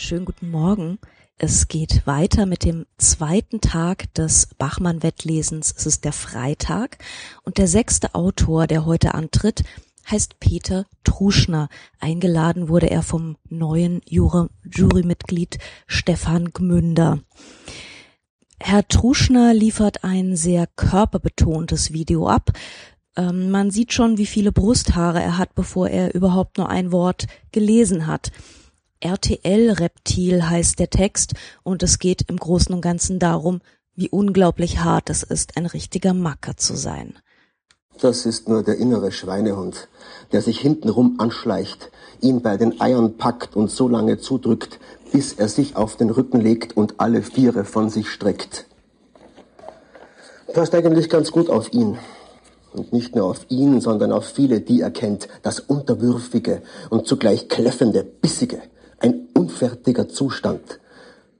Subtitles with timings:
[0.00, 0.98] Schönen guten Morgen.
[1.36, 5.74] Es geht weiter mit dem zweiten Tag des Bachmann-Wettlesens.
[5.76, 6.98] Es ist der Freitag
[7.42, 9.62] und der sechste Autor, der heute antritt,
[10.10, 11.68] heißt Peter Truschner.
[12.00, 17.20] Eingeladen wurde er vom neuen Jurymitglied Stefan Gmünder.
[18.58, 22.52] Herr Truschner liefert ein sehr körperbetontes Video ab.
[23.16, 27.26] Ähm, man sieht schon, wie viele Brusthaare er hat, bevor er überhaupt nur ein Wort
[27.52, 28.32] gelesen hat.
[29.02, 33.60] RTL-Reptil heißt der Text und es geht im Großen und Ganzen darum,
[33.94, 37.18] wie unglaublich hart es ist, ein richtiger Macker zu sein.
[38.00, 39.88] Das ist nur der innere Schweinehund,
[40.32, 44.80] der sich hintenrum anschleicht, ihn bei den Eiern packt und so lange zudrückt,
[45.12, 48.66] bis er sich auf den Rücken legt und alle Viere von sich streckt.
[50.54, 51.98] Passt eigentlich ganz gut auf ihn.
[52.72, 57.48] Und nicht nur auf ihn, sondern auf viele, die er kennt, das unterwürfige und zugleich
[57.48, 58.62] kläffende, bissige,
[59.00, 60.80] ein unfertiger Zustand,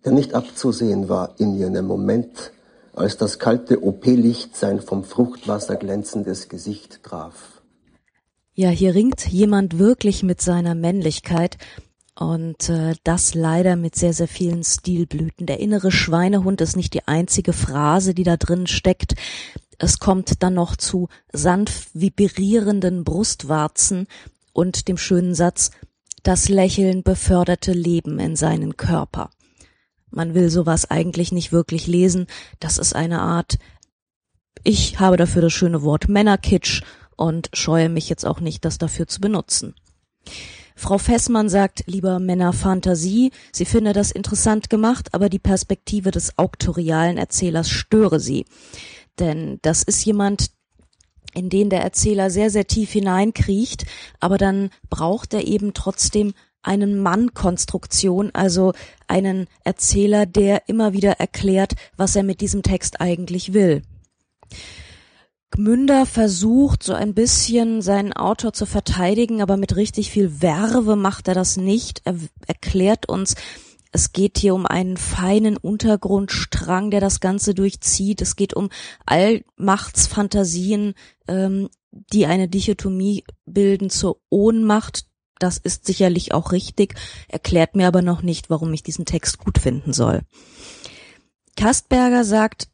[0.04, 2.52] der nicht abzusehen war in jenem Moment,
[2.92, 7.62] als das kalte OP-Licht sein vom Fruchtwasser glänzendes Gesicht traf.
[8.54, 11.56] Ja, hier ringt jemand wirklich mit seiner Männlichkeit
[12.18, 15.46] und äh, das leider mit sehr, sehr vielen Stilblüten.
[15.46, 19.14] Der innere Schweinehund ist nicht die einzige Phrase, die da drin steckt.
[19.78, 24.06] Es kommt dann noch zu sanft vibrierenden Brustwarzen
[24.52, 25.70] und dem schönen Satz,
[26.22, 29.30] das Lächeln beförderte Leben in seinen Körper.
[30.10, 32.26] Man will sowas eigentlich nicht wirklich lesen.
[32.58, 33.58] Das ist eine Art,
[34.64, 36.82] ich habe dafür das schöne Wort Männerkitsch
[37.16, 39.74] und scheue mich jetzt auch nicht, das dafür zu benutzen.
[40.74, 43.32] Frau Fessmann sagt lieber Männerfantasie.
[43.52, 48.46] Sie finde das interessant gemacht, aber die Perspektive des auktorialen Erzählers störe sie.
[49.18, 50.50] Denn das ist jemand,
[51.34, 53.84] in den der Erzähler sehr, sehr tief hineinkriecht,
[54.20, 58.72] aber dann braucht er eben trotzdem einen Mann-Konstruktion, also
[59.08, 63.82] einen Erzähler, der immer wieder erklärt, was er mit diesem Text eigentlich will.
[65.50, 71.26] Gmünder versucht so ein bisschen seinen Autor zu verteidigen, aber mit richtig viel Werbe macht
[71.26, 72.02] er das nicht.
[72.04, 72.14] Er
[72.46, 73.34] erklärt uns,
[73.92, 78.22] es geht hier um einen feinen Untergrundstrang, der das Ganze durchzieht.
[78.22, 78.70] Es geht um
[79.06, 80.94] Allmachtsfantasien,
[81.26, 85.06] ähm, die eine Dichotomie bilden zur Ohnmacht.
[85.38, 86.94] Das ist sicherlich auch richtig,
[87.28, 90.20] erklärt mir aber noch nicht, warum ich diesen Text gut finden soll.
[91.56, 92.68] Kastberger sagt,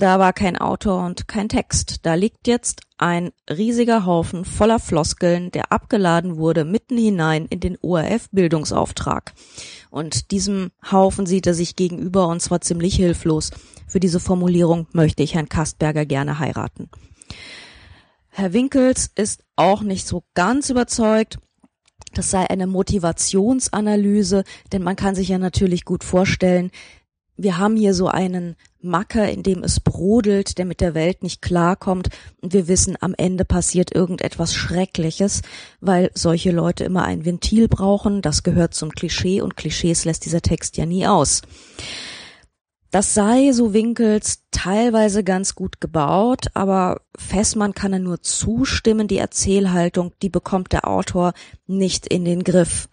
[0.00, 2.06] da war kein Autor und kein Text.
[2.06, 7.76] Da liegt jetzt ein riesiger Haufen voller Floskeln, der abgeladen wurde mitten hinein in den
[7.80, 9.34] ORF-Bildungsauftrag.
[9.90, 13.50] Und diesem Haufen sieht er sich gegenüber und zwar ziemlich hilflos.
[13.86, 16.88] Für diese Formulierung möchte ich Herrn Kastberger gerne heiraten.
[18.28, 21.38] Herr Winkels ist auch nicht so ganz überzeugt.
[22.14, 26.70] Das sei eine Motivationsanalyse, denn man kann sich ja natürlich gut vorstellen,
[27.36, 31.42] wir haben hier so einen Macker, in dem es brodelt, der mit der Welt nicht
[31.42, 35.42] klarkommt und wir wissen, am Ende passiert irgendetwas Schreckliches,
[35.80, 40.42] weil solche Leute immer ein Ventil brauchen, das gehört zum Klischee und Klischees lässt dieser
[40.42, 41.42] Text ja nie aus.
[42.90, 49.18] Das sei, so Winkels, teilweise ganz gut gebaut, aber Fessmann kann er nur zustimmen, die
[49.18, 51.32] Erzählhaltung, die bekommt der Autor
[51.66, 52.88] nicht in den Griff.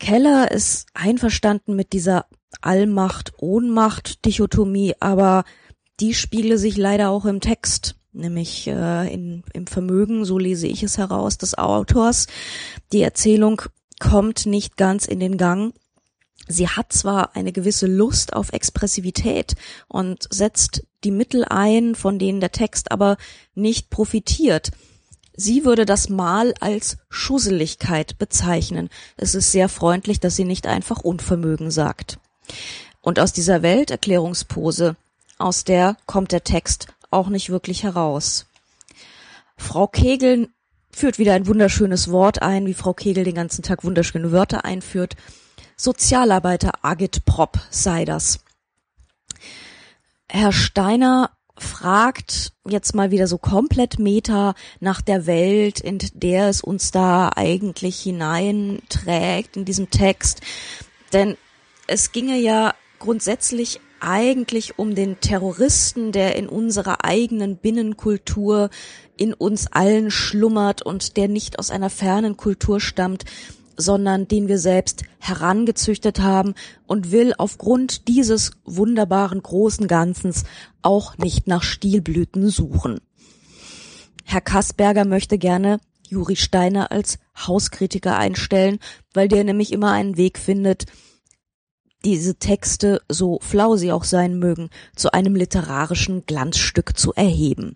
[0.00, 2.26] Keller ist einverstanden mit dieser
[2.60, 5.44] Allmacht-Ohnmacht-Dichotomie, aber
[6.00, 10.82] die spiele sich leider auch im Text, nämlich äh, in, im Vermögen, so lese ich
[10.82, 12.26] es heraus, des Autors.
[12.92, 13.62] Die Erzählung
[13.98, 15.72] kommt nicht ganz in den Gang.
[16.48, 19.56] Sie hat zwar eine gewisse Lust auf Expressivität
[19.88, 23.16] und setzt die Mittel ein, von denen der Text aber
[23.54, 24.70] nicht profitiert.
[25.34, 28.88] Sie würde das Mal als Schusseligkeit bezeichnen.
[29.16, 32.18] Es ist sehr freundlich, dass sie nicht einfach Unvermögen sagt.
[33.00, 34.96] Und aus dieser Welterklärungspose,
[35.38, 38.46] aus der kommt der Text auch nicht wirklich heraus.
[39.56, 40.48] Frau Kegel
[40.90, 45.14] führt wieder ein wunderschönes Wort ein, wie Frau Kegel den ganzen Tag wunderschöne Wörter einführt.
[45.76, 48.40] Sozialarbeiter Agitprop sei das.
[50.28, 56.60] Herr Steiner fragt jetzt mal wieder so komplett meta nach der Welt, in der es
[56.60, 60.40] uns da eigentlich hineinträgt in diesem Text.
[61.12, 61.36] Denn
[61.86, 68.70] es ginge ja grundsätzlich eigentlich um den Terroristen, der in unserer eigenen Binnenkultur
[69.16, 73.24] in uns allen schlummert und der nicht aus einer fernen Kultur stammt,
[73.76, 76.54] sondern den wir selbst herangezüchtet haben
[76.86, 80.44] und will aufgrund dieses wunderbaren großen Ganzens
[80.82, 83.00] auch nicht nach Stilblüten suchen.
[84.24, 85.78] Herr Kassberger möchte gerne
[86.08, 88.78] Juri Steiner als Hauskritiker einstellen,
[89.12, 90.86] weil der nämlich immer einen Weg findet,
[92.06, 97.74] diese Texte, so flau sie auch sein mögen, zu einem literarischen Glanzstück zu erheben.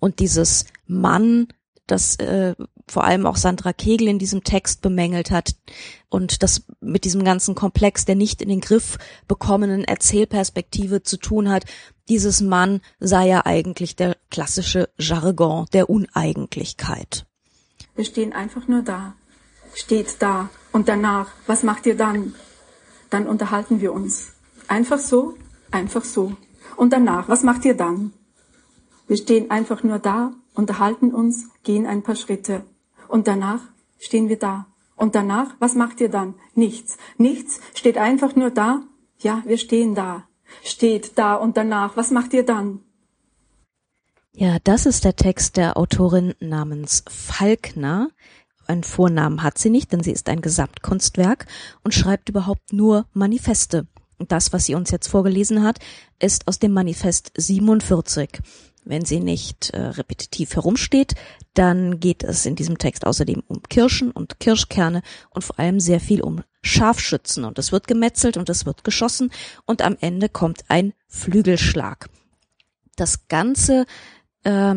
[0.00, 1.48] Und dieses Mann,
[1.86, 2.54] das äh,
[2.88, 5.56] vor allem auch Sandra Kegel in diesem Text bemängelt hat
[6.08, 8.96] und das mit diesem ganzen Komplex der nicht in den Griff
[9.28, 11.66] bekommenen Erzählperspektive zu tun hat,
[12.08, 17.26] dieses Mann sei ja eigentlich der klassische Jargon der Uneigentlichkeit.
[17.94, 19.12] Wir stehen einfach nur da,
[19.74, 22.34] steht da und danach, was macht ihr dann?
[23.12, 24.32] Dann unterhalten wir uns.
[24.68, 25.34] Einfach so,
[25.70, 26.32] einfach so.
[26.76, 28.14] Und danach, was macht ihr dann?
[29.06, 32.64] Wir stehen einfach nur da, unterhalten uns, gehen ein paar Schritte.
[33.08, 33.60] Und danach
[33.98, 34.66] stehen wir da.
[34.96, 36.36] Und danach, was macht ihr dann?
[36.54, 36.96] Nichts.
[37.18, 38.80] Nichts steht einfach nur da.
[39.18, 40.24] Ja, wir stehen da.
[40.64, 42.80] Steht da und danach, was macht ihr dann?
[44.32, 48.08] Ja, das ist der Text der Autorin namens Falkner.
[48.66, 51.46] Einen Vornamen hat sie nicht, denn sie ist ein Gesamtkunstwerk
[51.82, 53.86] und schreibt überhaupt nur Manifeste.
[54.18, 55.80] Und das, was sie uns jetzt vorgelesen hat,
[56.20, 58.40] ist aus dem Manifest 47.
[58.84, 61.14] Wenn sie nicht äh, repetitiv herumsteht,
[61.54, 66.00] dann geht es in diesem Text außerdem um Kirschen und Kirschkerne und vor allem sehr
[66.00, 67.44] viel um Scharfschützen.
[67.44, 69.30] Und es wird gemetzelt und es wird geschossen
[69.66, 72.08] und am Ende kommt ein Flügelschlag.
[72.96, 73.86] Das Ganze
[74.44, 74.76] äh,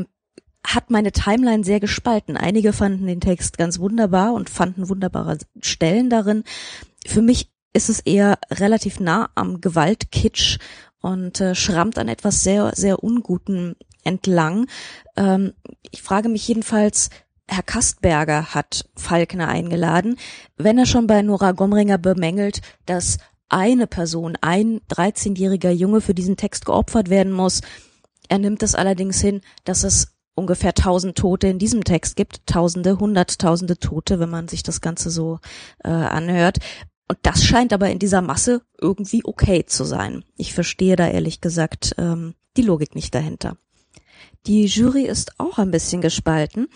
[0.66, 2.38] hat meine Timeline sehr gespalten.
[2.38, 6.44] Einige fanden den Text ganz wunderbar und fanden wunderbare Stellen darin.
[7.06, 10.58] Für mich ist es eher relativ nah am Gewaltkitsch
[11.02, 14.68] und äh, schrammt an etwas sehr, sehr Unguten entlang.
[15.16, 15.54] Ähm,
[15.92, 17.10] ich frage mich jedenfalls,
[17.48, 20.18] Herr Kastberger hat Falkner eingeladen,
[20.58, 23.20] wenn er schon bei Nora Gomringer bemängelt, dass
[23.50, 27.62] eine Person, ein 13-jähriger Junge für diesen Text geopfert werden muss.
[28.28, 33.00] Er nimmt es allerdings hin, dass es ungefähr tausend Tote in diesem Text gibt, tausende,
[33.00, 35.40] hunderttausende Tote, wenn man sich das Ganze so
[35.84, 36.60] äh, anhört.
[37.08, 40.26] Und das scheint aber in dieser Masse irgendwie okay zu sein.
[40.36, 43.58] Ich verstehe da ehrlich gesagt ähm, die Logik nicht dahinter.
[44.48, 46.68] Die Jury ist auch ein bisschen gespalten.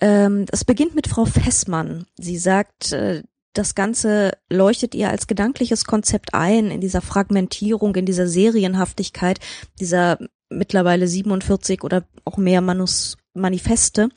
[0.00, 2.06] Ähm, es beginnt mit Frau Fessmann.
[2.16, 3.22] Sie sagt, äh,
[3.52, 9.40] das Ganze leuchtet ihr als gedankliches Konzept ein in dieser Fragmentierung, in dieser Serienhaftigkeit,
[9.80, 10.18] dieser
[10.50, 14.08] mittlerweile 47 oder auch mehr Manus Manifeste.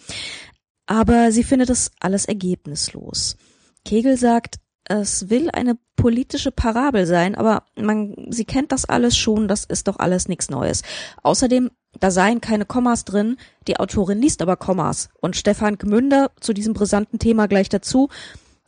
[0.86, 3.38] Aber sie findet das alles ergebnislos.
[3.86, 9.48] Kegel sagt, es will eine politische Parabel sein, aber man, sie kennt das alles schon,
[9.48, 10.82] das ist doch alles nichts Neues.
[11.22, 13.38] Außerdem, da seien keine Kommas drin,
[13.68, 15.10] die Autorin liest aber Kommas.
[15.22, 18.10] Und Stefan Gmünder zu diesem brisanten Thema gleich dazu,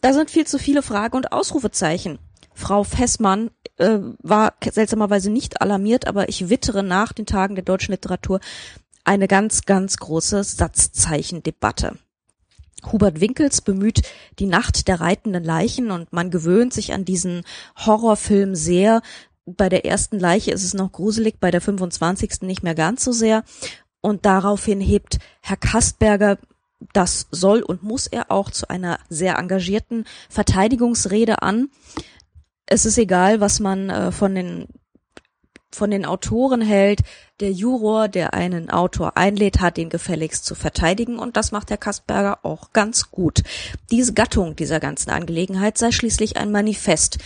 [0.02, 2.20] da sind viel zu viele Frage- und Ausrufezeichen.
[2.56, 7.92] Frau Fessmann äh, war seltsamerweise nicht alarmiert, aber ich wittere nach den Tagen der deutschen
[7.92, 8.40] Literatur
[9.04, 11.98] eine ganz, ganz große Satzzeichendebatte.
[12.92, 14.02] Hubert Winkels bemüht
[14.40, 17.44] die Nacht der reitenden Leichen und man gewöhnt sich an diesen
[17.78, 19.02] Horrorfilm sehr.
[19.46, 22.42] Bei der ersten Leiche ist es noch gruselig, bei der 25.
[22.42, 23.44] nicht mehr ganz so sehr.
[24.02, 26.38] Und daraufhin hebt Herr Kastberger
[26.94, 31.70] das soll und muss er auch zu einer sehr engagierten Verteidigungsrede an.
[32.66, 34.68] Es ist egal, was man äh, von den
[35.76, 37.02] von den Autoren hält.
[37.42, 41.78] Der Juror, der einen Autor einlädt, hat ihn gefälligst zu verteidigen und das macht Herr
[41.78, 43.44] Kastberger auch ganz gut.
[43.92, 47.18] Diese Gattung dieser ganzen Angelegenheit sei schließlich ein Manifest.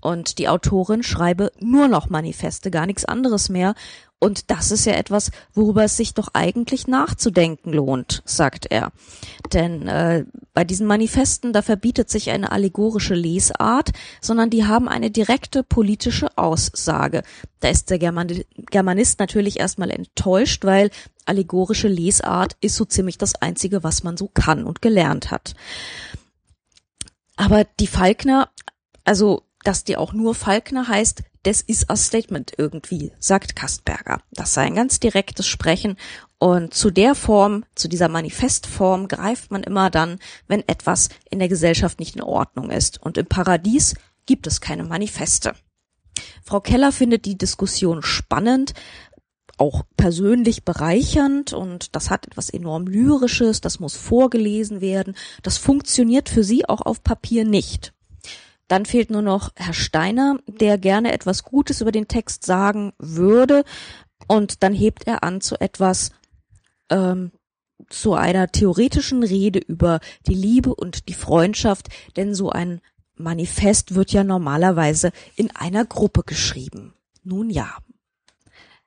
[0.00, 3.74] Und die Autorin schreibe nur noch Manifeste, gar nichts anderes mehr.
[4.20, 8.90] Und das ist ja etwas, worüber es sich doch eigentlich nachzudenken lohnt, sagt er.
[9.52, 15.12] Denn äh, bei diesen Manifesten, da verbietet sich eine allegorische Lesart, sondern die haben eine
[15.12, 17.22] direkte politische Aussage.
[17.60, 20.90] Da ist der German Germanist natürlich erstmal enttäuscht, weil
[21.24, 25.54] allegorische Lesart ist so ziemlich das Einzige, was man so kann und gelernt hat.
[27.36, 28.50] Aber die Falkner,
[29.04, 34.20] also dass die auch nur Falkner heißt, das ist a Statement irgendwie, sagt Kastberger.
[34.32, 35.96] Das sei ein ganz direktes Sprechen
[36.38, 41.48] und zu der Form, zu dieser Manifestform greift man immer dann, wenn etwas in der
[41.48, 43.02] Gesellschaft nicht in Ordnung ist.
[43.02, 43.94] Und im Paradies
[44.26, 45.54] gibt es keine Manifeste.
[46.44, 48.74] Frau Keller findet die Diskussion spannend,
[49.56, 55.16] auch persönlich bereichernd und das hat etwas enorm Lyrisches, das muss vorgelesen werden.
[55.42, 57.92] Das funktioniert für sie auch auf Papier nicht.
[58.68, 63.64] Dann fehlt nur noch Herr Steiner, der gerne etwas Gutes über den Text sagen würde.
[64.26, 66.10] Und dann hebt er an zu etwas,
[66.90, 67.32] ähm,
[67.88, 72.80] zu einer theoretischen Rede über die Liebe und die Freundschaft, denn so ein
[73.16, 76.94] Manifest wird ja normalerweise in einer Gruppe geschrieben.
[77.24, 77.76] Nun ja.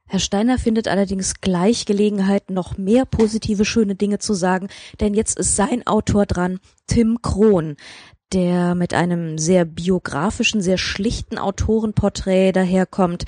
[0.07, 4.67] Herr Steiner findet allerdings gleich Gelegenheit, noch mehr positive, schöne Dinge zu sagen,
[4.99, 7.77] denn jetzt ist sein Autor dran, Tim Krohn,
[8.33, 13.25] der mit einem sehr biografischen, sehr schlichten Autorenporträt daherkommt.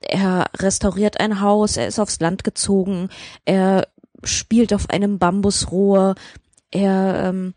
[0.00, 3.08] Er restauriert ein Haus, er ist aufs Land gezogen,
[3.44, 3.88] er
[4.24, 6.14] spielt auf einem Bambusrohr,
[6.70, 7.54] er ähm,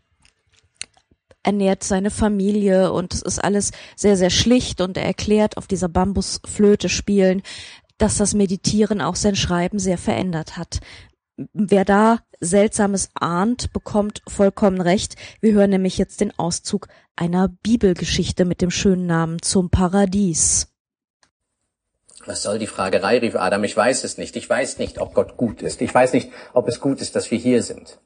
[1.42, 5.88] ernährt seine Familie und es ist alles sehr, sehr schlicht und er erklärt auf dieser
[5.88, 7.42] Bambusflöte spielen,
[7.98, 10.80] dass das Meditieren auch sein Schreiben sehr verändert hat.
[11.52, 15.16] Wer da Seltsames ahnt, bekommt vollkommen recht.
[15.40, 20.68] Wir hören nämlich jetzt den Auszug einer Bibelgeschichte mit dem schönen Namen zum Paradies.
[22.26, 24.36] Was soll die Fragerei, rief Adam, ich weiß es nicht.
[24.36, 25.80] Ich weiß nicht, ob Gott gut ist.
[25.80, 27.98] Ich weiß nicht, ob es gut ist, dass wir hier sind.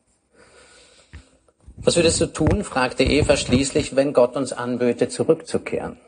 [1.76, 5.98] Was würdest du tun, fragte Eva schließlich, wenn Gott uns anböte, zurückzukehren?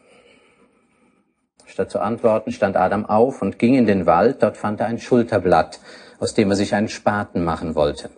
[1.66, 4.42] Statt zu antworten, stand Adam auf und ging in den Wald.
[4.42, 5.80] Dort fand er ein Schulterblatt,
[6.18, 8.11] aus dem er sich einen Spaten machen wollte.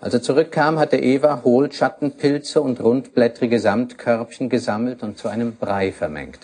[0.00, 6.40] Als er zurückkam, hatte Eva Hohlschattenpilze und rundblättrige Samtkörbchen gesammelt und zu einem Brei vermengt.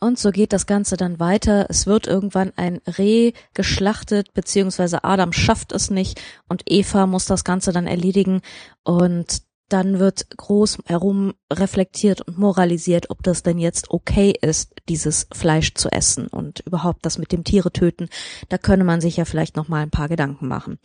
[0.00, 1.66] Und so geht das Ganze dann weiter.
[1.68, 7.42] Es wird irgendwann ein Reh geschlachtet, beziehungsweise Adam schafft es nicht und Eva muss das
[7.42, 8.40] Ganze dann erledigen.
[8.84, 15.26] Und dann wird groß herum reflektiert und moralisiert, ob das denn jetzt okay ist, dieses
[15.32, 18.08] Fleisch zu essen und überhaupt das mit dem Tiere töten.
[18.48, 20.78] Da könne man sich ja vielleicht noch mal ein paar Gedanken machen.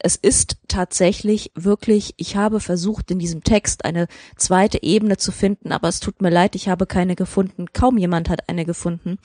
[0.00, 5.72] Es ist tatsächlich wirklich, ich habe versucht in diesem Text eine zweite Ebene zu finden,
[5.72, 7.72] aber es tut mir leid, ich habe keine gefunden.
[7.72, 9.18] Kaum jemand hat eine gefunden.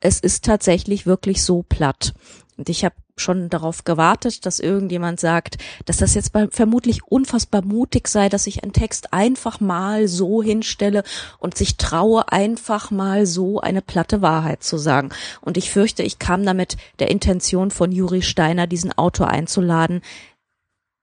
[0.00, 2.12] Es ist tatsächlich wirklich so platt.
[2.56, 5.56] Und ich habe schon darauf gewartet, dass irgendjemand sagt,
[5.86, 11.02] dass das jetzt vermutlich unfassbar mutig sei, dass ich einen Text einfach mal so hinstelle
[11.38, 15.10] und sich traue, einfach mal so eine platte Wahrheit zu sagen.
[15.40, 20.02] Und ich fürchte, ich kam damit der Intention von Juri Steiner, diesen Autor einzuladen,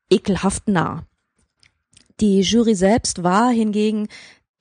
[0.10, 1.06] ekelhaft nah.
[2.20, 4.08] Die Jury selbst war hingegen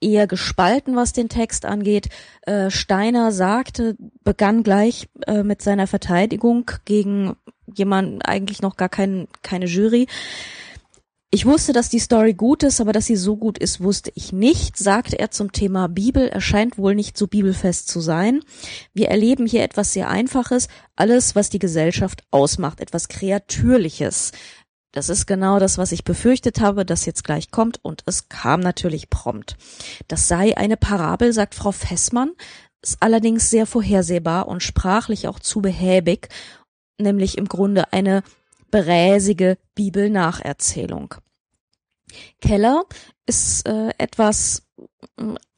[0.03, 2.09] eher gespalten, was den Text angeht.
[2.41, 7.35] Äh, Steiner sagte, begann gleich äh, mit seiner Verteidigung gegen
[7.73, 10.07] jemanden, eigentlich noch gar kein, keine Jury.
[11.35, 14.33] Ich wusste, dass die Story gut ist, aber dass sie so gut ist, wusste ich
[14.33, 16.27] nicht, sagte er zum Thema Bibel.
[16.27, 18.41] Er scheint wohl nicht so bibelfest zu sein.
[18.93, 24.31] Wir erleben hier etwas sehr Einfaches, alles, was die Gesellschaft ausmacht, etwas Kreatürliches.
[24.93, 28.59] Das ist genau das, was ich befürchtet habe, das jetzt gleich kommt und es kam
[28.59, 29.57] natürlich prompt.
[30.07, 32.31] Das sei eine Parabel, sagt Frau Fessmann,
[32.81, 36.29] ist allerdings sehr vorhersehbar und sprachlich auch zu behäbig,
[36.99, 38.23] nämlich im Grunde eine
[38.69, 41.15] bräsige Bibelnacherzählung.
[42.39, 42.83] Keller
[43.25, 44.63] ist äh, etwas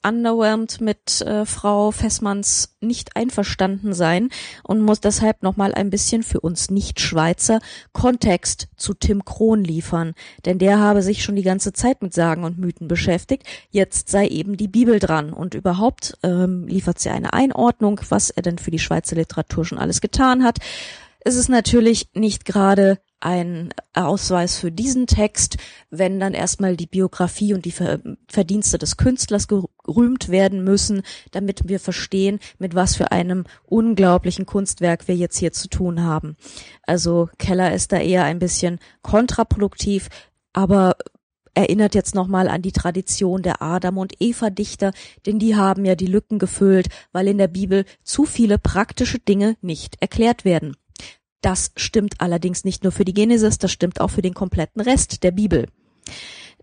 [0.07, 4.29] underwhelmed mit äh, Frau Fessmanns nicht einverstanden sein
[4.63, 7.59] und muss deshalb nochmal ein bisschen für uns Nicht-Schweizer
[7.93, 10.13] Kontext zu Tim Krohn liefern,
[10.45, 14.27] denn der habe sich schon die ganze Zeit mit Sagen und Mythen beschäftigt, jetzt sei
[14.27, 15.33] eben die Bibel dran.
[15.33, 19.77] Und überhaupt ähm, liefert sie eine Einordnung, was er denn für die Schweizer Literatur schon
[19.77, 20.59] alles getan hat.
[21.21, 25.57] Es ist natürlich nicht gerade ein Ausweis für diesen Text,
[25.89, 27.73] wenn dann erstmal die Biografie und die
[28.27, 35.07] Verdienste des Künstlers gerühmt werden müssen, damit wir verstehen, mit was für einem unglaublichen Kunstwerk
[35.07, 36.35] wir jetzt hier zu tun haben.
[36.83, 40.09] Also Keller ist da eher ein bisschen kontraproduktiv,
[40.53, 40.95] aber
[41.55, 44.91] erinnert jetzt nochmal an die Tradition der Adam und Eva Dichter,
[45.25, 49.55] denn die haben ja die Lücken gefüllt, weil in der Bibel zu viele praktische Dinge
[49.61, 50.75] nicht erklärt werden.
[51.45, 55.21] Das stimmt allerdings nicht nur für die Genesis, das stimmt auch für den kompletten Rest
[55.21, 55.67] der Bibel.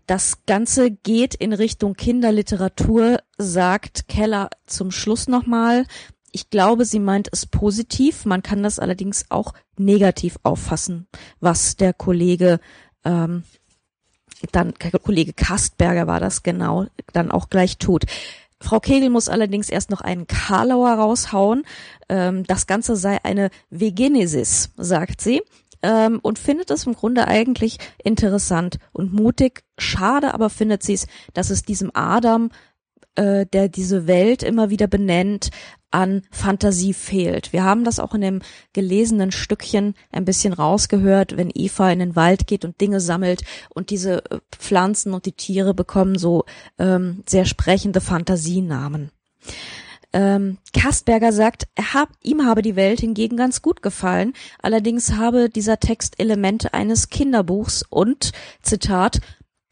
[0.07, 5.85] Das Ganze geht in Richtung Kinderliteratur, sagt Keller zum Schluss nochmal.
[6.33, 8.25] Ich glaube, sie meint es positiv.
[8.25, 11.07] Man kann das allerdings auch negativ auffassen,
[11.39, 12.59] was der Kollege
[13.05, 13.43] ähm,
[14.51, 18.03] dann Kollege Kastberger war das genau, dann auch gleich tut.
[18.63, 21.63] Frau Kegel muss allerdings erst noch einen Karlauer raushauen.
[22.09, 25.41] Ähm, das Ganze sei eine Vegenesis, sagt sie.
[25.81, 29.63] Ähm, und findet es im Grunde eigentlich interessant und mutig.
[29.77, 32.51] Schade aber findet sie es, dass es diesem Adam,
[33.15, 35.49] äh, der diese Welt immer wieder benennt,
[35.93, 37.53] an Fantasie fehlt.
[37.53, 38.41] Wir haben das auch in dem
[38.73, 43.91] gelesenen Stückchen ein bisschen rausgehört, wenn Eva in den Wald geht und Dinge sammelt und
[43.91, 46.45] diese äh, Pflanzen und die Tiere bekommen so
[46.79, 49.11] ähm, sehr sprechende Fantasienamen.
[50.13, 55.49] Ähm, Kastberger sagt, er hab, ihm habe die Welt hingegen ganz gut gefallen, allerdings habe
[55.49, 59.19] dieser Text Elemente eines Kinderbuchs und, Zitat,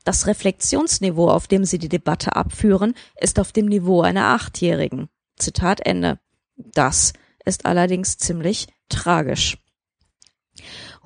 [0.03, 5.10] das Reflexionsniveau, auf dem sie die Debatte abführen, ist auf dem Niveau einer Achtjährigen.
[5.38, 6.19] Zitat Ende.
[6.55, 7.13] Das
[7.45, 9.57] ist allerdings ziemlich tragisch.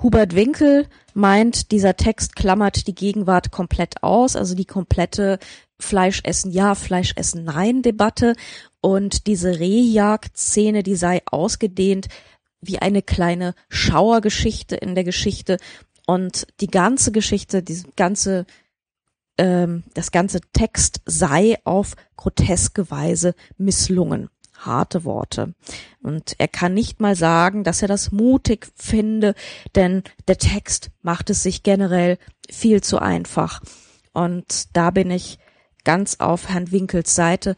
[0.01, 5.39] Hubert Winkel meint, dieser Text klammert die Gegenwart komplett aus, also die komplette
[5.79, 8.35] Fleisch essen ja, Fleisch essen nein Debatte
[8.85, 12.07] und diese Rehjagd-Szene, die sei ausgedehnt
[12.61, 15.57] wie eine kleine Schauergeschichte in der Geschichte
[16.05, 18.45] und die ganze Geschichte, diese ganze
[19.39, 25.55] ähm, das ganze Text sei auf groteske Weise misslungen harte Worte.
[26.03, 29.33] Und er kann nicht mal sagen, dass er das mutig finde,
[29.73, 32.19] denn der Text macht es sich generell
[32.51, 33.61] viel zu einfach.
[34.13, 35.39] Und da bin ich
[35.83, 37.55] ganz auf Herrn Winkels Seite.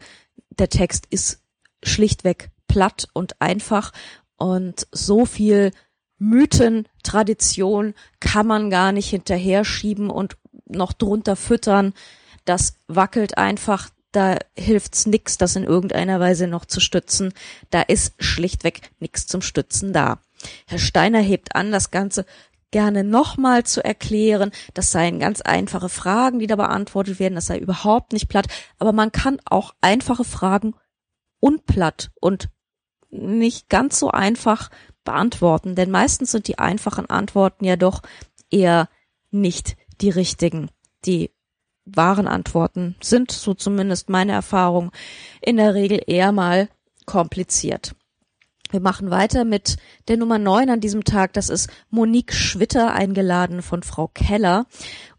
[0.58, 1.42] Der Text ist
[1.82, 3.92] schlichtweg platt und einfach
[4.36, 5.72] und so viel
[6.18, 10.36] Mythen, Tradition kann man gar nicht hinterher schieben und
[10.66, 11.94] noch drunter füttern.
[12.44, 17.32] Das wackelt einfach da hilft's nix, das in irgendeiner Weise noch zu stützen.
[17.70, 20.20] Da ist schlichtweg nix zum Stützen da.
[20.66, 22.24] Herr Steiner hebt an, das Ganze
[22.70, 24.50] gerne nochmal zu erklären.
[24.74, 27.34] Das seien ganz einfache Fragen, die da beantwortet werden.
[27.34, 28.46] Das sei überhaupt nicht platt.
[28.78, 30.74] Aber man kann auch einfache Fragen
[31.40, 32.48] unplatt und
[33.10, 34.70] nicht ganz so einfach
[35.04, 35.74] beantworten.
[35.74, 38.02] Denn meistens sind die einfachen Antworten ja doch
[38.50, 38.88] eher
[39.30, 40.70] nicht die richtigen.
[41.04, 41.30] Die
[41.84, 44.92] wahren Antworten sind, so zumindest meine Erfahrung,
[45.40, 46.68] in der Regel eher mal
[47.06, 47.94] kompliziert.
[48.70, 49.76] Wir machen weiter mit
[50.08, 51.32] der Nummer 9 an diesem Tag.
[51.32, 54.66] Das ist Monique Schwitter, eingeladen von Frau Keller.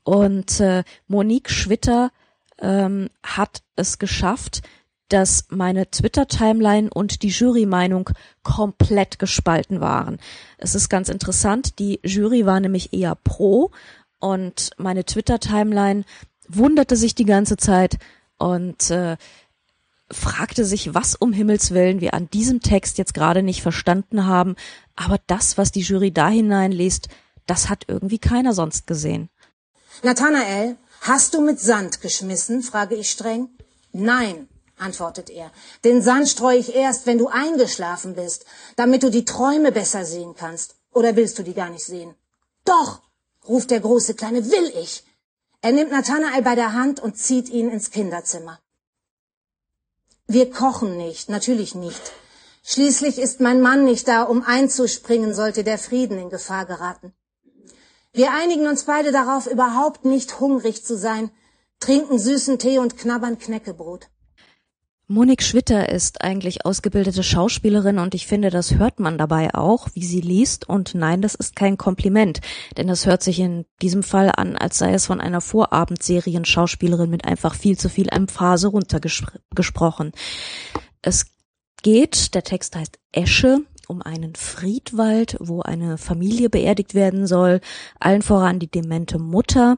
[0.03, 2.11] Und äh, Monique Schwitter
[2.59, 4.61] ähm, hat es geschafft,
[5.09, 8.11] dass meine Twitter-Timeline und die Jury-Meinung
[8.43, 10.19] komplett gespalten waren.
[10.57, 13.71] Es ist ganz interessant, die Jury war nämlich eher pro
[14.19, 16.03] und meine Twitter-Timeline
[16.47, 17.97] wunderte sich die ganze Zeit
[18.37, 19.17] und äh,
[20.11, 24.55] fragte sich, was um Himmels willen wir an diesem Text jetzt gerade nicht verstanden haben,
[24.95, 27.09] aber das, was die Jury da hineinliest,
[27.45, 29.29] das hat irgendwie keiner sonst gesehen.
[30.03, 32.61] Nathanael, hast du mit Sand geschmissen?
[32.61, 33.49] frage ich streng.
[33.91, 35.51] Nein, antwortet er.
[35.83, 38.45] Den Sand streue ich erst, wenn du eingeschlafen bist,
[38.75, 40.75] damit du die Träume besser sehen kannst.
[40.91, 42.15] Oder willst du die gar nicht sehen?
[42.65, 43.01] Doch,
[43.47, 45.03] ruft der große Kleine, will ich.
[45.61, 48.59] Er nimmt Nathanael bei der Hand und zieht ihn ins Kinderzimmer.
[50.31, 52.11] Wir kochen nicht, natürlich nicht.
[52.63, 57.13] Schließlich ist mein Mann nicht da, um einzuspringen, sollte der Frieden in Gefahr geraten.
[58.13, 61.31] Wir einigen uns beide darauf, überhaupt nicht hungrig zu sein,
[61.79, 64.09] trinken süßen Tee und knabbern Knäckebrot.
[65.11, 70.03] Monik Schwitter ist eigentlich ausgebildete Schauspielerin und ich finde, das hört man dabei auch, wie
[70.03, 70.69] sie liest.
[70.69, 72.41] Und nein, das ist kein Kompliment,
[72.77, 77.25] denn das hört sich in diesem Fall an, als sei es von einer Vorabendserien-Schauspielerin mit
[77.25, 80.11] einfach viel zu viel Emphase runtergesprochen.
[81.01, 81.25] Es
[81.81, 87.61] geht, der Text heißt Esche, um einen Friedwald, wo eine Familie beerdigt werden soll,
[87.99, 89.77] allen voran die demente Mutter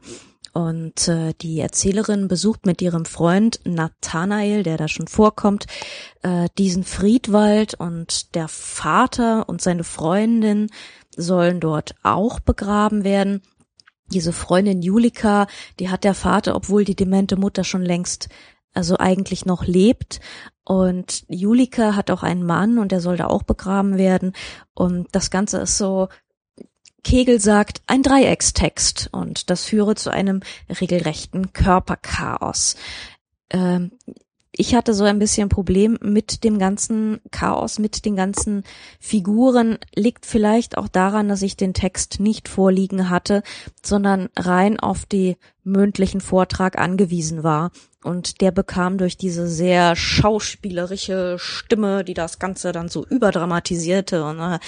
[0.54, 5.66] und äh, die Erzählerin besucht mit ihrem Freund Nathanael, der da schon vorkommt,
[6.24, 10.68] äh, diesen Friedwald und der Vater und seine Freundin
[11.16, 13.42] sollen dort auch begraben werden.
[14.14, 15.48] Diese Freundin Julika,
[15.80, 18.28] die hat der Vater, obwohl die demente Mutter schon längst
[18.74, 20.20] also eigentlich noch lebt.
[20.64, 24.34] Und Julika hat auch einen Mann und der soll da auch begraben werden.
[24.74, 26.08] Und das Ganze ist so
[27.04, 32.76] Kegel sagt ein Dreieckstext und das führe zu einem regelrechten Körperchaos.
[33.50, 33.92] Ähm,
[34.54, 38.64] ich hatte so ein bisschen Problem mit dem ganzen Chaos, mit den ganzen
[39.00, 43.44] Figuren, liegt vielleicht auch daran, dass ich den Text nicht vorliegen hatte,
[43.82, 47.72] sondern rein auf die mündlichen Vortrag angewiesen war.
[48.04, 54.40] Und der bekam durch diese sehr schauspielerische Stimme, die das Ganze dann so überdramatisierte, und,
[54.40, 54.60] äh,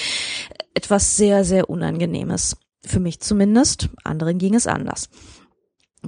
[0.74, 2.58] etwas sehr, sehr Unangenehmes.
[2.86, 3.90] Für mich zumindest.
[4.04, 5.10] Anderen ging es anders.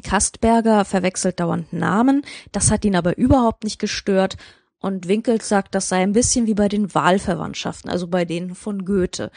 [0.03, 2.23] Kastberger verwechselt dauernd Namen.
[2.51, 4.37] Das hat ihn aber überhaupt nicht gestört.
[4.79, 8.85] Und Winkels sagt, das sei ein bisschen wie bei den Wahlverwandtschaften, also bei denen von
[8.85, 9.31] Goethe.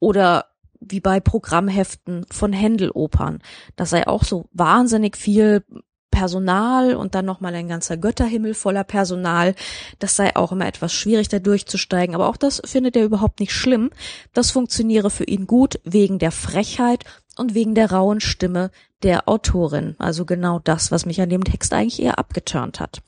[0.00, 0.46] Oder
[0.80, 3.40] wie bei Programmheften von Händelopern.
[3.76, 5.64] Das sei auch so wahnsinnig viel
[6.10, 9.54] Personal und dann nochmal ein ganzer Götterhimmel voller Personal.
[9.98, 12.14] Das sei auch immer etwas schwierig, da durchzusteigen.
[12.14, 13.90] Aber auch das findet er überhaupt nicht schlimm.
[14.32, 17.04] Das funktioniere für ihn gut wegen der Frechheit
[17.36, 18.70] und wegen der rauen Stimme
[19.02, 19.94] der Autorin.
[19.98, 23.00] Also genau das, was mich an dem Text eigentlich eher abgeturnt hat.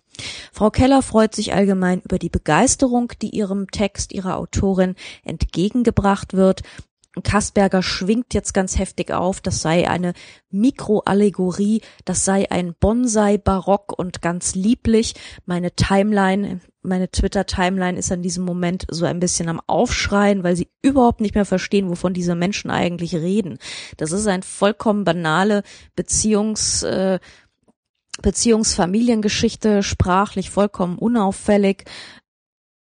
[0.53, 6.63] Frau Keller freut sich allgemein über die Begeisterung, die ihrem Text, ihrer Autorin entgegengebracht wird
[7.23, 10.13] Kasperger schwingt jetzt ganz heftig auf, das sei eine
[10.51, 15.15] Mikroallegorie, das sei ein Bonsai-Barock und ganz lieblich.
[15.47, 20.69] Meine Timeline, meine Twitter-Timeline ist an diesem Moment so ein bisschen am Aufschreien, weil sie
[20.83, 23.59] überhaupt nicht mehr verstehen, wovon diese Menschen eigentlich reden.
[23.97, 25.63] Das ist ein vollkommen banale
[25.95, 27.19] Beziehungs, äh,
[28.23, 31.85] Beziehungsfamiliengeschichte, sprachlich vollkommen unauffällig.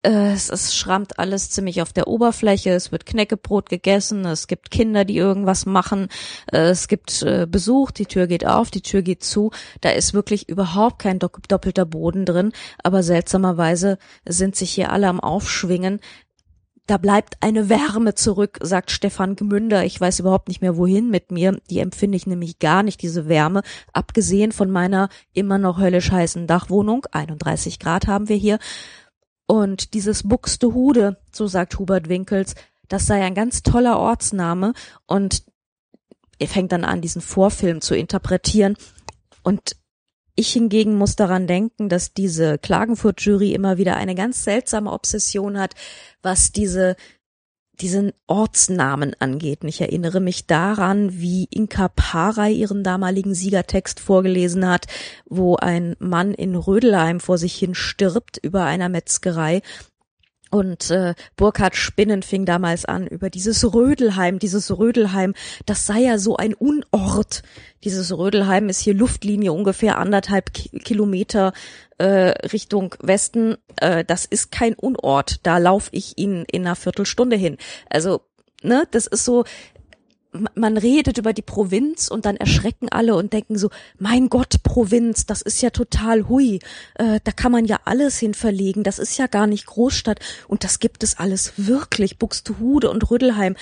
[0.02, 4.70] Äh, es, es schrammt alles ziemlich auf der Oberfläche, es wird Knäckebrot gegessen, es gibt
[4.70, 6.08] Kinder, die irgendwas machen,
[6.52, 10.14] äh, es gibt äh, Besuch, die Tür geht auf, die Tür geht zu, da ist
[10.14, 12.52] wirklich überhaupt kein doppelter Boden drin,
[12.84, 16.00] aber seltsamerweise sind sich hier alle am Aufschwingen.
[16.86, 19.84] Da bleibt eine Wärme zurück, sagt Stefan Gmünder.
[19.84, 21.60] Ich weiß überhaupt nicht mehr wohin mit mir.
[21.68, 23.60] Die empfinde ich nämlich gar nicht, diese Wärme.
[23.92, 27.04] Abgesehen von meiner immer noch höllisch heißen Dachwohnung.
[27.12, 28.58] 31 Grad haben wir hier.
[29.50, 32.54] Und dieses Buxtehude, so sagt Hubert Winkels,
[32.86, 34.74] das sei ein ganz toller Ortsname
[35.06, 35.42] und
[36.38, 38.76] er fängt dann an, diesen Vorfilm zu interpretieren.
[39.42, 39.76] Und
[40.34, 45.74] ich hingegen muss daran denken, dass diese Klagenfurt-Jury immer wieder eine ganz seltsame Obsession hat,
[46.22, 46.94] was diese
[47.80, 49.62] diesen Ortsnamen angeht.
[49.62, 54.86] Und ich erinnere mich daran, wie Inka Parey ihren damaligen Siegertext vorgelesen hat,
[55.26, 59.62] wo ein Mann in Rödelheim vor sich hin stirbt über einer Metzgerei
[60.50, 65.34] und äh, Burkhard Spinnen fing damals an über dieses Rödelheim, dieses Rödelheim,
[65.66, 67.42] das sei ja so ein Unort.
[67.84, 71.52] Dieses Rödelheim ist hier Luftlinie ungefähr anderthalb Kilometer
[71.98, 73.56] äh, Richtung Westen.
[73.76, 75.46] Äh, das ist kein Unort.
[75.46, 77.58] Da laufe ich Ihnen in einer Viertelstunde hin.
[77.88, 78.22] Also,
[78.62, 79.44] ne, das ist so,
[80.54, 85.26] man redet über die Provinz und dann erschrecken alle und denken so, mein Gott, Provinz,
[85.26, 86.60] das ist ja total hui,
[86.96, 90.64] äh, da kann man ja alles hin verlegen, das ist ja gar nicht Großstadt und
[90.64, 93.56] das gibt es alles wirklich, Buxtehude und Rüddelheim.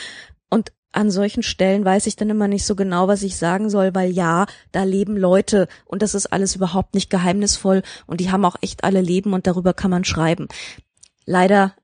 [0.51, 3.95] Und an solchen Stellen weiß ich dann immer nicht so genau, was ich sagen soll,
[3.95, 8.45] weil ja, da leben Leute und das ist alles überhaupt nicht geheimnisvoll und die haben
[8.45, 10.49] auch echt alle Leben und darüber kann man schreiben.
[11.27, 11.75] Leider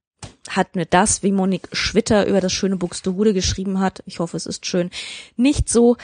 [0.49, 4.47] hat mir das, wie Monique Schwitter über das schöne Buxtehude geschrieben hat, ich hoffe, es
[4.47, 4.91] ist schön,
[5.37, 5.97] nicht so,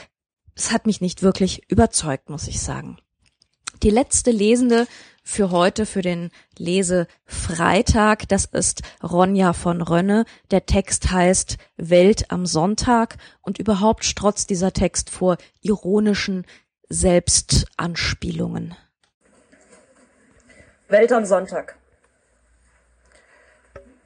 [0.55, 2.97] es hat mich nicht wirklich überzeugt, muss ich sagen.
[3.81, 4.87] Die letzte Lesende
[5.23, 10.25] für heute, für den Lesefreitag, das ist Ronja von Rönne.
[10.51, 16.45] Der Text heißt Welt am Sonntag und überhaupt strotzt dieser Text vor ironischen
[16.89, 18.75] Selbstanspielungen.
[20.89, 21.78] Welt am Sonntag.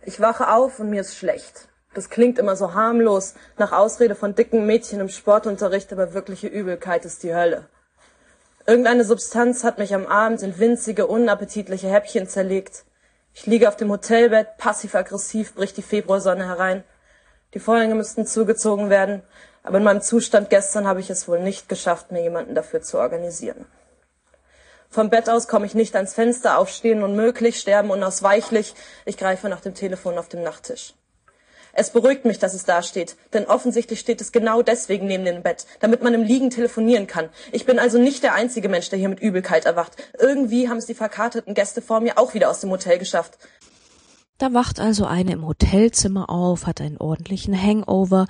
[0.05, 1.69] Ich wache auf und mir ist schlecht.
[1.93, 7.05] Das klingt immer so harmlos, nach Ausrede von dicken Mädchen im Sportunterricht, aber wirkliche Übelkeit
[7.05, 7.69] ist die Hölle.
[8.65, 12.83] Irgendeine Substanz hat mich am Abend in winzige, unappetitliche Häppchen zerlegt.
[13.33, 16.83] Ich liege auf dem Hotelbett, passiv-aggressiv bricht die Februarsonne herein.
[17.53, 19.21] Die Vorhänge müssten zugezogen werden,
[19.63, 22.97] aber in meinem Zustand gestern habe ich es wohl nicht geschafft, mir jemanden dafür zu
[22.97, 23.65] organisieren.
[24.93, 28.75] Vom Bett aus komme ich nicht ans Fenster, aufstehen unmöglich, sterben unausweichlich.
[29.05, 30.93] Ich greife nach dem Telefon auf dem Nachttisch.
[31.73, 35.41] Es beruhigt mich, dass es da steht, denn offensichtlich steht es genau deswegen neben dem
[35.41, 37.29] Bett, damit man im Liegen telefonieren kann.
[37.51, 39.93] Ich bin also nicht der einzige Mensch, der hier mit Übelkeit erwacht.
[40.19, 43.39] Irgendwie haben es die verkaterten Gäste vor mir auch wieder aus dem Hotel geschafft.
[44.37, 48.27] Da wacht also eine im Hotelzimmer auf, hat einen ordentlichen Hangover,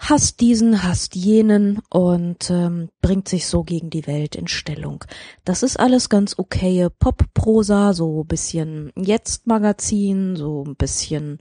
[0.00, 5.04] hasst diesen, hasst jenen und ähm, bringt sich so gegen die Welt in Stellung.
[5.44, 11.38] Das ist alles ganz okay Pop-Prosa, so bisschen Jetzt-Magazin, so ein bisschen,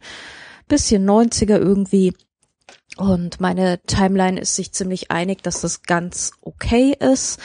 [0.67, 2.13] bisschen 90er irgendwie.
[2.98, 7.39] Und meine Timeline ist sich ziemlich einig, dass das ganz okay ist.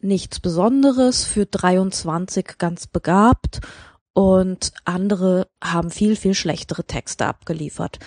[0.00, 3.60] Nichts Besonderes, für 23 ganz begabt
[4.14, 8.00] und andere haben viel, viel schlechtere Texte abgeliefert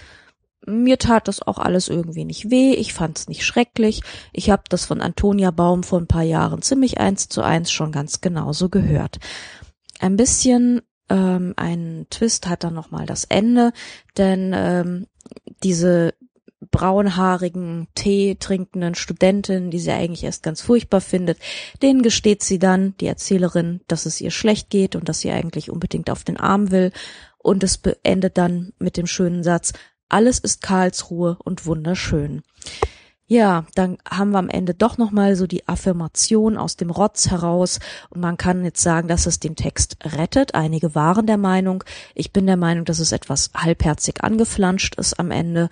[0.66, 4.02] mir tat das auch alles irgendwie nicht weh, ich fand's nicht schrecklich.
[4.34, 7.92] Ich habe das von Antonia Baum vor ein paar Jahren ziemlich eins zu eins schon
[7.92, 9.20] ganz genauso gehört.
[10.00, 13.74] Ein bisschen ähm, ein Twist hat dann nochmal das Ende,
[14.18, 15.08] denn ähm,
[15.64, 16.14] diese
[16.72, 21.40] braunhaarigen, Tee trinkenden Studentin, die sie eigentlich erst ganz furchtbar findet,
[21.82, 25.70] denen gesteht sie dann, die Erzählerin, dass es ihr schlecht geht und dass sie eigentlich
[25.70, 26.92] unbedingt auf den Arm will.
[27.38, 29.72] Und es beendet dann mit dem schönen Satz,
[30.10, 32.42] alles ist Karlsruhe und wunderschön.
[33.32, 37.80] Ja, dann haben wir am Ende doch nochmal so die Affirmation aus dem Rotz heraus
[38.10, 40.56] und man kann jetzt sagen, dass es den Text rettet.
[40.56, 41.84] Einige waren der Meinung,
[42.16, 45.70] ich bin der Meinung, dass es etwas halbherzig angeflanscht ist am Ende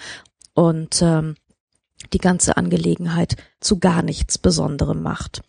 [0.53, 1.33] und ähm,
[2.13, 5.41] die ganze Angelegenheit zu gar nichts Besonderem macht.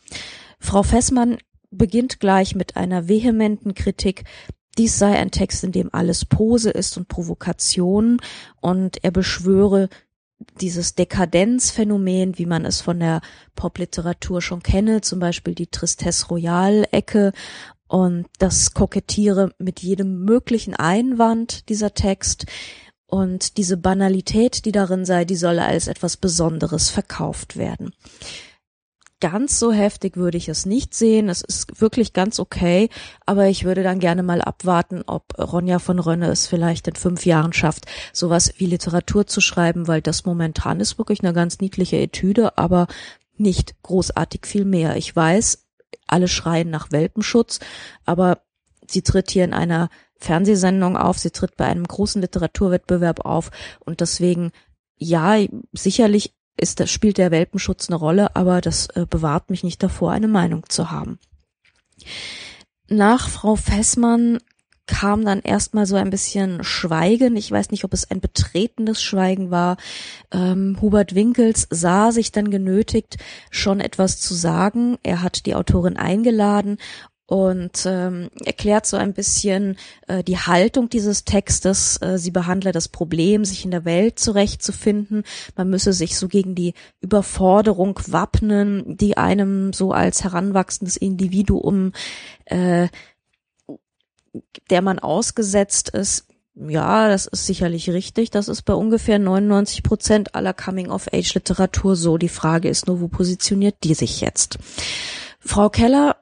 [0.59, 1.37] Frau Fessmann
[1.70, 4.24] beginnt gleich mit einer vehementen Kritik
[4.79, 8.21] dies sei ein Text, in dem alles Pose ist und Provokation.
[8.61, 9.88] Und er beschwöre
[10.61, 13.21] dieses Dekadenzphänomen, wie man es von der
[13.57, 17.33] Popliteratur schon kenne, zum Beispiel die Tristesse Royale-Ecke.
[17.88, 22.47] Und das Kokettiere mit jedem möglichen Einwand dieser Text.
[23.07, 27.93] Und diese Banalität, die darin sei, die solle als etwas Besonderes verkauft werden
[29.20, 31.28] ganz so heftig würde ich es nicht sehen.
[31.28, 32.88] Es ist wirklich ganz okay,
[33.26, 37.26] aber ich würde dann gerne mal abwarten, ob Ronja von Rönne es vielleicht in fünf
[37.26, 41.96] Jahren schafft, sowas wie Literatur zu schreiben, weil das momentan ist wirklich eine ganz niedliche
[41.96, 42.87] Etüde, aber
[43.37, 44.96] nicht großartig viel mehr.
[44.96, 45.66] Ich weiß,
[46.07, 47.61] alle schreien nach Welpenschutz,
[48.04, 48.42] aber
[48.87, 53.50] sie tritt hier in einer Fernsehsendung auf, sie tritt bei einem großen Literaturwettbewerb auf
[53.81, 54.50] und deswegen
[54.98, 55.37] ja,
[55.72, 60.12] sicherlich ist, das spielt der Welpenschutz eine Rolle, aber das äh, bewahrt mich nicht davor,
[60.12, 61.18] eine Meinung zu haben.
[62.88, 64.38] Nach Frau Fessmann
[64.87, 67.37] kam dann erstmal so ein bisschen Schweigen.
[67.37, 69.77] Ich weiß nicht, ob es ein betretenes Schweigen war.
[70.33, 73.18] Ähm, Hubert Winkels sah sich dann genötigt,
[73.51, 74.97] schon etwas zu sagen.
[75.03, 76.79] Er hat die Autorin eingeladen
[77.29, 82.01] und ähm, erklärt so ein bisschen äh, die Haltung dieses Textes.
[82.01, 85.25] Äh, sie behandle das Problem, sich in der Welt zurechtzufinden.
[85.55, 91.93] Man müsse sich so gegen die Überforderung wappnen, die einem so als heranwachsendes Individuum,
[92.47, 92.88] äh,
[94.71, 98.31] der man ausgesetzt ist, ja, das ist sicherlich richtig.
[98.31, 102.19] Das ist bei ungefähr 99 Prozent aller Coming-of-Age-Literatur so.
[102.19, 104.59] Die Frage ist nur, wo positioniert die sich jetzt?
[105.38, 106.17] Frau Keller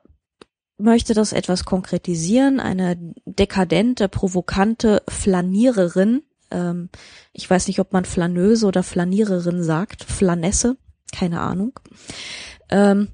[0.79, 2.61] möchte das etwas konkretisieren.
[2.61, 6.23] Eine dekadente, provokante Flaniererin.
[6.51, 6.91] Ähm,
[7.33, 10.05] ich weiß nicht, ob man Flaneuse oder Flaniererin sagt.
[10.05, 10.77] Flanesse,
[11.13, 11.79] keine Ahnung.
[12.69, 13.09] Ähm,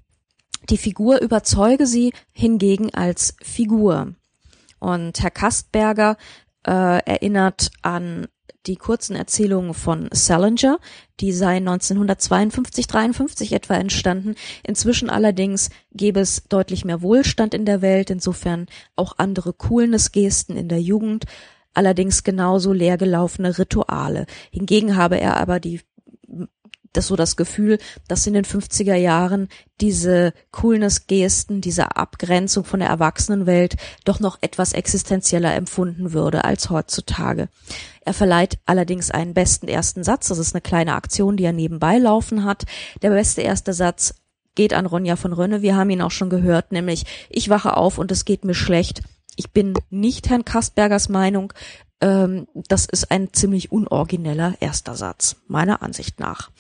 [0.71, 4.15] die Figur überzeuge sie hingegen als Figur.
[4.79, 6.17] Und Herr Kastberger
[6.67, 8.27] äh, erinnert an
[8.67, 10.79] die kurzen Erzählungen von Salinger,
[11.21, 14.35] die seien 1952, 53 etwa entstanden.
[14.63, 20.69] Inzwischen allerdings gäbe es deutlich mehr Wohlstand in der Welt, insofern auch andere Coolness-Gesten in
[20.69, 21.25] der Jugend,
[21.75, 24.27] allerdings genauso leergelaufene Rituale.
[24.51, 25.81] Hingegen habe er aber die
[26.93, 29.49] das so das Gefühl, dass in den 50er Jahren
[29.81, 37.49] diese Coolness-Gesten, diese Abgrenzung von der Erwachsenenwelt doch noch etwas existenzieller empfunden würde als heutzutage.
[38.05, 40.29] Er verleiht allerdings einen besten ersten Satz.
[40.29, 42.65] Das ist eine kleine Aktion, die er nebenbei laufen hat.
[43.01, 44.15] Der beste erste Satz
[44.55, 45.63] geht an Ronja von Rönne.
[45.63, 49.03] Wir haben ihn auch schon gehört, nämlich ich wache auf und es geht mir schlecht.
[49.37, 51.53] Ich bin nicht Herrn Kastbergers Meinung.
[52.01, 56.51] Ähm, das ist ein ziemlich unorigineller erster Satz, meiner Ansicht nach.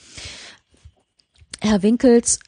[1.61, 2.38] Herr Winkels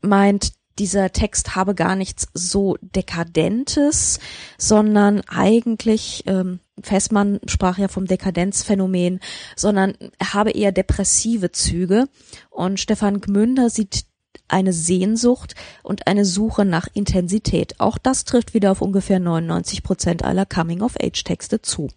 [0.00, 4.20] meint, dieser Text habe gar nichts so Dekadentes,
[4.58, 9.20] sondern eigentlich, ähm, Fessmann sprach ja vom Dekadenzphänomen,
[9.56, 12.08] sondern er habe eher depressive Züge.
[12.50, 14.04] Und Stefan Gmünder sieht
[14.48, 17.74] eine Sehnsucht und eine Suche nach Intensität.
[17.78, 21.88] Auch das trifft wieder auf ungefähr 99 Prozent aller Coming-of-Age-Texte zu.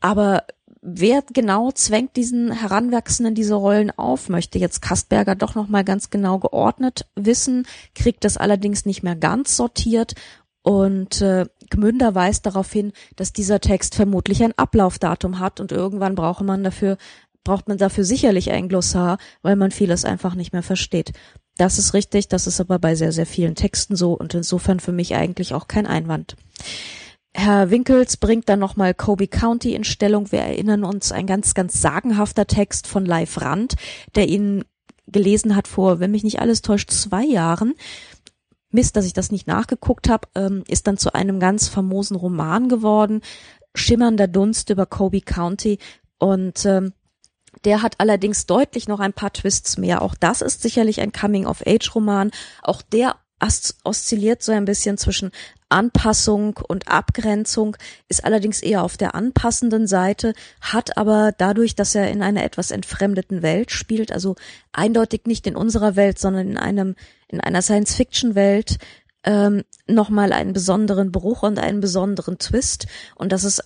[0.00, 0.44] Aber
[0.80, 4.28] wer genau zwängt diesen Heranwachsenden diese Rollen auf?
[4.28, 9.16] Möchte jetzt Kastberger doch noch mal ganz genau geordnet wissen, kriegt das allerdings nicht mehr
[9.16, 10.14] ganz sortiert
[10.62, 16.14] und äh, Gmünder weist darauf hin, dass dieser Text vermutlich ein Ablaufdatum hat und irgendwann
[16.14, 16.96] brauche man dafür
[17.44, 21.12] braucht man dafür sicherlich ein Glossar, weil man vieles einfach nicht mehr versteht.
[21.56, 24.92] Das ist richtig, das ist aber bei sehr, sehr vielen Texten so und insofern für
[24.92, 26.36] mich eigentlich auch kein Einwand.
[27.34, 30.30] Herr Winkels bringt dann nochmal Kobe County in Stellung.
[30.32, 33.74] Wir erinnern uns, ein ganz, ganz sagenhafter Text von Leif Rand,
[34.14, 34.64] der ihn
[35.08, 37.74] gelesen hat vor, wenn mich nicht alles täuscht, zwei Jahren.
[38.72, 42.68] Mist, dass ich das nicht nachgeguckt habe, ähm, ist dann zu einem ganz famosen Roman
[42.68, 43.22] geworden.
[43.74, 45.78] Schimmernder Dunst über Kobe County.
[46.18, 46.92] Und ähm,
[47.64, 50.02] der hat allerdings deutlich noch ein paar Twists mehr.
[50.02, 52.30] Auch das ist sicherlich ein Coming-of-Age-Roman.
[52.62, 53.16] Auch der
[53.84, 55.32] oszilliert so ein bisschen zwischen
[55.72, 57.76] Anpassung und Abgrenzung,
[58.08, 62.70] ist allerdings eher auf der anpassenden Seite, hat aber dadurch, dass er in einer etwas
[62.70, 64.36] entfremdeten Welt spielt, also
[64.72, 66.94] eindeutig nicht in unserer Welt, sondern in einem,
[67.28, 68.78] in einer Science-Fiction-Welt,
[69.24, 72.86] ähm, nochmal einen besonderen Bruch und einen besonderen Twist.
[73.14, 73.62] Und das ist,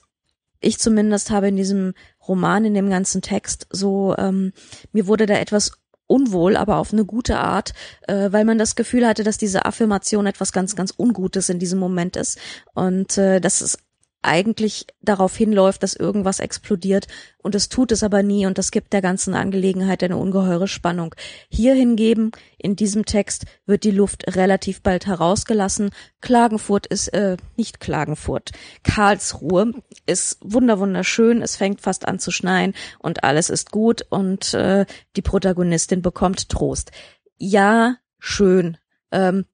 [0.61, 1.95] ich zumindest habe in diesem
[2.27, 4.53] Roman, in dem ganzen Text so, ähm,
[4.93, 5.73] mir wurde da etwas
[6.07, 7.73] unwohl, aber auf eine gute Art,
[8.09, 11.79] äh, weil man das Gefühl hatte, dass diese Affirmation etwas ganz, ganz Ungutes in diesem
[11.79, 12.39] Moment ist.
[12.75, 13.79] Und äh, dass es
[14.27, 17.07] eigentlich darauf hinläuft, dass irgendwas explodiert
[17.39, 21.15] und es tut es aber nie und das gibt der ganzen Angelegenheit eine ungeheure Spannung.
[21.49, 25.91] Hier hingeben, in diesem Text wird die Luft relativ bald herausgelassen.
[26.21, 28.51] Klagenfurt ist, äh, nicht Klagenfurt,
[28.83, 29.73] Karlsruhe
[30.07, 35.23] ist wunderwunderschön, es fängt fast an zu schneien und alles ist gut und äh, die
[35.23, 36.91] Protagonistin bekommt Trost.
[37.39, 38.77] Ja, schön.
[39.13, 39.45] Ähm,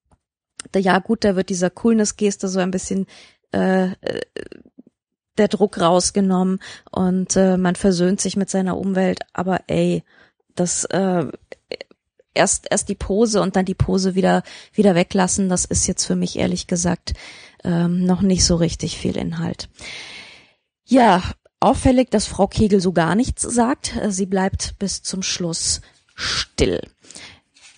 [0.75, 3.07] ja gut, da wird dieser Coolness-Geste so ein bisschen
[3.53, 3.91] äh,
[5.39, 6.61] der Druck rausgenommen
[6.91, 10.05] und äh, man versöhnt sich mit seiner Umwelt, aber ey,
[10.55, 11.27] das äh,
[12.35, 16.17] erst erst die Pose und dann die Pose wieder wieder weglassen, das ist jetzt für
[16.17, 17.15] mich ehrlich gesagt
[17.65, 19.69] ähm, noch nicht so richtig viel Inhalt.
[20.85, 21.23] Ja,
[21.61, 23.99] auffällig, dass Frau Kegel so gar nichts sagt.
[24.09, 25.81] Sie bleibt bis zum Schluss
[26.15, 26.81] still.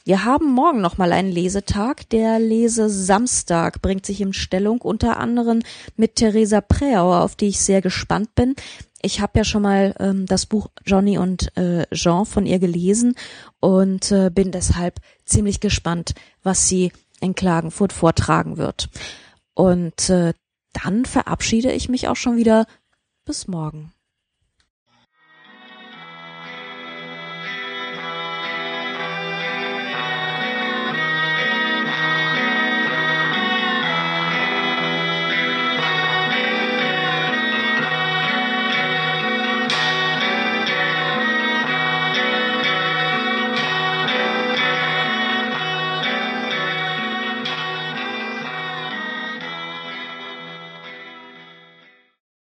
[0.07, 2.11] Wir haben morgen noch mal einen Lesetag.
[2.11, 5.63] Der Lesesamstag bringt sich in Stellung unter anderem
[5.97, 8.55] mit Theresa Präauer, auf die ich sehr gespannt bin.
[9.01, 13.15] Ich habe ja schon mal ähm, das Buch Johnny und äh, Jean von ihr gelesen
[13.61, 18.91] und äh, bin deshalb ziemlich gespannt, was sie in Klagenfurt vortragen wird.
[19.55, 20.35] Und äh,
[20.85, 22.67] dann verabschiede ich mich auch schon wieder.
[23.25, 23.94] Bis morgen.